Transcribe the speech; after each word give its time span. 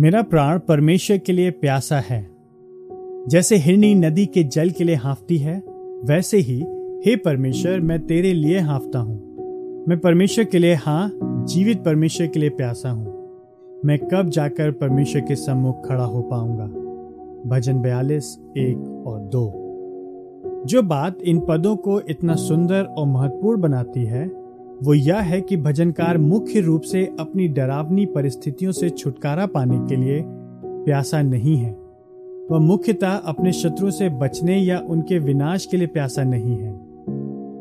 मेरा 0.00 0.22
प्राण 0.22 0.58
परमेश्वर 0.58 1.18
के 1.18 1.32
लिए 1.32 1.50
प्यासा 1.50 1.96
है। 2.00 2.30
जैसे 3.28 3.56
हिरनी 3.56 3.94
नदी 3.94 4.26
के 4.26 4.44
जल 4.44 4.70
के 4.70 4.84
लिए 4.84 4.94
हाफती 4.94 5.38
है, 5.38 5.62
वैसे 6.04 6.38
ही, 6.38 6.60
हे 7.06 7.16
परमेश्वर, 7.16 7.80
मैं 7.80 8.06
तेरे 8.06 8.32
लिए 8.32 8.58
हाफता 8.58 8.98
हूँ। 8.98 9.36
मैं 9.88 9.98
परमेश्वर 9.98 10.44
के 10.44 10.58
लिए 10.58 10.74
हाँ 10.74 11.18
जीवित 11.22 11.84
परमेश्वर 11.84 12.26
के 12.26 12.40
लिए 12.40 12.48
प्यासा 12.48 12.90
हूँ। 12.90 13.28
मैं 13.84 13.98
कब 13.98 14.28
जाकर 14.28 14.70
परमेश्वर 14.70 15.22
के 15.22 15.36
सम्मुख 15.36 15.88
खड़ा 15.88 16.04
हो 16.04 16.22
पाऊँगा? 16.22 16.66
भजन 17.50 17.80
बयालीस, 17.80 18.38
एक 18.56 19.04
और 19.06 19.20
दो। 19.20 19.52
जो 20.66 20.82
बात 20.82 21.18
इन 21.22 21.40
पदों 21.48 21.76
को 21.76 22.00
इतना 22.00 22.34
सुंदर 22.34 22.84
और 22.84 23.06
महत्वपूर्ण 23.06 23.60
बनाती 23.60 24.04
है 24.04 24.47
वो 24.82 24.94
यह 24.94 25.18
है 25.18 25.40
कि 25.40 25.56
भजनकार 25.56 26.18
मुख्य 26.18 26.60
रूप 26.60 26.82
से 26.82 27.16
अपनी 27.20 27.48
डरावनी 27.48 28.06
परिस्थितियों 28.06 28.72
से 28.72 28.90
छुटकारा 28.90 29.46
पाने 29.46 29.78
के 29.78 29.96
लिए 29.96 30.24
प्यासा 30.84 31.22
नहीं 31.22 31.56
है। 31.56 31.70
वह 32.50 32.58
मुख्यतः 32.58 33.08
अपने 33.08 33.52
शत्रु 33.52 33.90
से 33.90 34.08
बचने 34.08 34.58
या 34.58 34.78
उनके 34.88 35.18
विनाश 35.18 35.66
के 35.66 35.76
लिए 35.76 35.86
प्यासा 35.86 36.24
नहीं 36.24 36.56
है। 36.56 36.72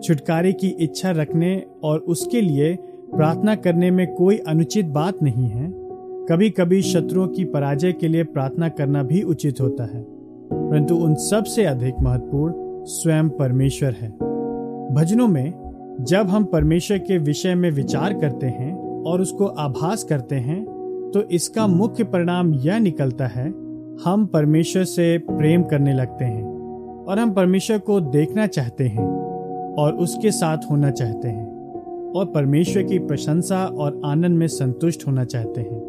छुटकारे 0.00 0.52
की 0.52 0.68
इच्छा 0.68 1.10
रखने 1.10 1.62
और 1.82 1.98
उसके 1.98 2.40
लिए 2.40 2.74
प्रार्थना 3.16 3.54
करने 3.54 3.90
में 3.90 4.14
कोई 4.14 4.36
अनुचित 4.36 4.86
बात 4.86 5.22
नहीं 5.22 5.48
है। 5.48 5.72
कभी 6.30 6.50
कभी 6.50 6.82
शत्रुओं 6.82 7.28
की 7.28 7.44
पराजय 7.44 7.92
के 7.92 8.08
लिए 8.08 8.24
प्रार्थना 8.24 8.68
करना 8.68 9.02
भी 9.02 9.22
उचित 9.22 9.60
होता 9.60 9.84
है। 9.84 10.02
परंतु 10.52 10.96
उन 10.96 11.14
सबसे 11.14 11.64
अधिक 11.64 11.94
महत्वपूर्ण 12.02 12.54
स्वयं 12.84 13.28
परमेश्वर 13.28 13.92
है। 13.92 14.10
भजनों 14.94 15.28
में 15.28 15.63
जब 16.00 16.28
हम 16.28 16.44
परमेश्वर 16.44 16.98
के 16.98 17.18
विषय 17.18 17.54
में 17.54 17.70
विचार 17.70 18.14
करते 18.14 18.46
हैं 18.46 19.02
और 19.02 19.20
उसको 19.20 19.46
आभास 19.46 20.04
करते 20.04 20.36
हैं 20.36 20.64
तो 21.14 21.22
इसका 21.22 21.66
मुख्य 21.66 22.04
परिणाम 22.04 22.54
यह 22.54 22.78
निकलता 22.78 23.26
है, 23.26 23.48
हम 24.04 24.26
परमेश्वर 24.32 24.84
से 24.84 25.18
प्रेम 25.18 25.62
करने 25.62 25.92
लगते 25.94 26.24
हैं 26.24 26.44
और 27.04 27.18
हम 27.18 27.32
परमेश्वर 27.32 27.78
को 27.78 28.00
देखना 28.00 28.46
चाहते 28.46 28.84
हैं 28.84 29.06
और 29.74 29.92
उसके 29.92 30.30
साथ 30.30 30.58
होना 30.70 30.90
चाहते 30.90 31.28
हैं 31.28 32.12
और 32.12 32.26
परमेश्वर 32.26 32.82
की 32.82 32.98
प्रशंसा 32.98 33.66
और 33.66 34.00
आनंद 34.04 34.38
में 34.38 34.46
संतुष्ट 34.46 35.06
होना 35.06 35.24
चाहते 35.24 35.60
हैं। 35.60 35.80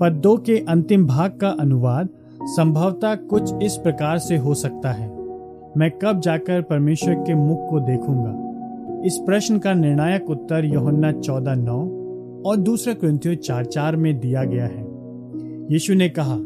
पद 0.00 0.12
दो 0.12 0.36
के 0.36 0.64
अंतिम 0.68 1.06
भाग 1.06 1.38
का 1.40 1.48
अनुवाद 1.48 2.08
संभवतः 2.42 3.14
कुछ 3.14 3.54
इस 3.62 3.76
प्रकार 3.76 4.18
से 4.18 4.36
हो 4.36 4.54
सकता 4.54 4.92
है। 4.92 5.10
मैं 5.76 5.90
कब 5.90 6.20
जाकर 6.20 6.62
परमेश्वर 6.62 7.14
के 7.14 7.34
मुख 7.34 7.70
को 7.70 7.80
देखूँगा? 7.80 8.51
इस 9.04 9.16
प्रश्न 9.18 9.58
का 9.58 9.72
निर्णायक 9.74 10.30
उत्तर 10.30 10.64
योहन्ना 10.64 11.10
चौदह 11.12 11.54
नौ 11.54 11.78
और 12.46 12.56
दूसरा 12.56 12.94
क्रंथियो 12.94 13.34
चार 13.34 13.64
चार 13.64 13.96
में 13.96 14.18
दिया 14.20 14.44
गया 14.44 14.64
है। 14.64 14.82
यीशु 15.72 15.94
ने 15.94 16.08
कहा, 16.08 16.36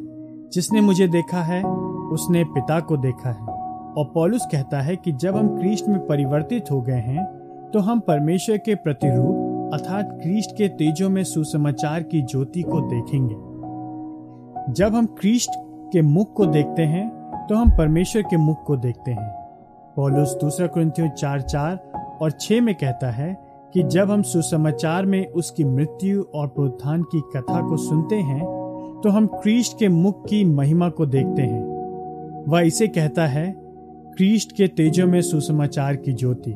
जिसने 0.53 0.81
मुझे 0.81 1.09
देखा 1.09 1.43
है, 1.43 1.63
उसने 2.13 2.45
पिता 2.45 2.79
को 2.81 2.97
देखा 2.97 3.31
है। 3.31 3.55
और 3.95 4.11
पॉलुस 4.15 4.47
कहता 4.53 4.81
है 4.81 4.97
कि 4.97 5.13
जब 5.13 5.37
हम 5.37 5.49
क्रिस्ट 5.59 5.89
में 5.89 5.99
परिवर्तित 6.07 6.71
हो 6.71 6.81
गए 6.81 7.01
हैं 7.01 7.25
तो 7.73 7.79
हम 7.79 8.01
परमेश्वर 8.01 8.57
के 8.57 8.75
प्रतिरूप 8.75 9.73
अर्थात 9.75 10.19
क्रिस्ट 10.23 10.51
के 10.51 10.69
तेजों 10.69 11.09
में 11.11 11.23
सुसमाचार 11.25 12.03
की 12.03 12.23
ज्योति 12.23 12.63
को 12.63 12.81
देखेंगे। 12.81 13.35
जब 14.73 14.95
हम 14.95 15.07
क्रिस्ट 15.21 15.51
के 15.93 16.03
मुख 16.03 16.33
को 16.33 16.47
देखते 16.47 16.83
हैं 16.83 17.09
तो 17.49 17.55
हम 17.55 17.77
परमेश्वर 17.79 18.23
के 18.23 18.37
मुख 18.37 18.65
को 18.65 18.77
देखते 18.77 19.11
हैं। 19.11 19.31
पॉलुस 19.97 20.35
दूसरा 20.35 20.67
क्रंथियो 20.67 21.09
चार 21.09 21.41
चार 21.41 21.77
और 22.21 22.31
छह 22.31 22.61
में 22.61 22.75
कहता 22.75 23.11
है 23.11 23.47
कि 23.75 23.83
जब 23.83 24.11
हम 24.11 24.23
सुसमाचार 24.23 25.07
में 25.07 25.27
उसकी 25.27 25.65
मृत्यु 25.65 26.23
और 26.23 26.49
प्रोत्थान 26.49 27.03
की 27.03 27.21
कथा 27.21 27.69
को 27.69 27.77
सुनते 27.77 28.17
हैं 28.17 28.57
तो 28.97 29.11
हम 29.11 29.27
क्रिस्ट 29.27 29.79
के 29.79 29.89
मुख 29.89 30.29
की 30.29 30.45
महिमा 30.45 30.89
को 30.89 31.07
देखते 31.07 31.43
हैं। 31.43 31.65
वह 32.49 32.61
इसे 32.61 32.89
कहता 32.89 33.27
है 33.27 33.57
क्रिस्ट 34.17 34.53
के 34.53 34.67
तेजों 34.67 35.07
में 35.07 35.21
सुसमाचार 35.21 35.97
की 35.97 36.13
ज्योति, 36.13 36.55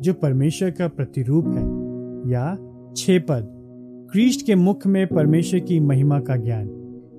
जो 0.00 0.14
परमेश्वर 0.14 0.70
का 0.70 0.88
प्रतिरूप 0.88 1.44
है। 1.44 1.82
या, 2.32 2.56
छह 2.96 3.18
पद 3.18 3.48
क्रिस्ट 4.12 4.46
के 4.46 4.54
मुख 4.54 4.86
में 4.86 5.06
परमेश्वर 5.06 5.60
की 5.60 5.80
महिमा 5.80 6.20
का 6.20 6.36
ज्ञान। 6.36 6.66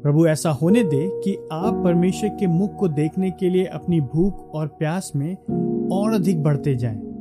प्रभु, 0.03 0.27
ऐसा 0.27 0.49
होने 0.49 0.83
दे 0.83 1.21
कि 1.23 1.37
आप 1.51 1.81
परमेश्वर 1.83 2.29
के 2.29 2.47
मुख 2.47 2.75
को 2.75 2.87
देखने 2.87 3.31
के 3.31 3.49
लिए 3.49 3.65
अपनी 3.65 4.01
भूख 4.01 4.51
और 4.55 4.67
प्यास 4.67 5.11
में 5.15 5.35
और 5.89 6.13
अधिक 6.13 6.43
बढ़ते 6.43 6.75
जाएँ। 6.75 7.12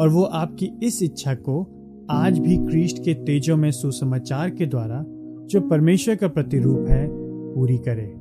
और 0.00 0.08
वो 0.08 0.22
आपकी 0.22 0.72
इस 0.82 1.02
इच्छा 1.02 1.34
को 1.34 1.76
आज 2.10 2.38
भी 2.38 2.56
क्रिस्ट 2.56 2.98
के 3.04 3.14
तेजों 3.14 3.56
में 3.56 3.70
सुसमाचार 3.70 4.50
के 4.50 4.66
द्वारा, 4.66 5.04
जो 5.46 5.60
परमेश्वर 5.60 6.14
का 6.14 6.28
प्रतिरूप 6.28 6.86
है, 6.88 7.08
पूरी 7.54 7.78
करे। 7.78 8.14